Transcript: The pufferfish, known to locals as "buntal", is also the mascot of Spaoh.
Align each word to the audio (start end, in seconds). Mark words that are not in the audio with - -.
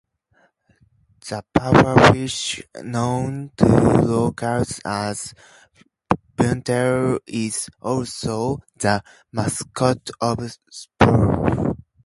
The 1.27 1.43
pufferfish, 1.55 2.63
known 2.83 3.51
to 3.57 3.65
locals 3.67 4.81
as 4.83 5.35
"buntal", 6.35 7.19
is 7.27 7.69
also 7.83 8.63
the 8.77 9.03
mascot 9.31 10.09
of 10.19 10.39
Spaoh. 10.73 11.77